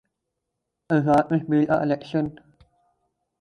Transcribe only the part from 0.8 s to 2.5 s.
آزاد کشمیر کا الیکشن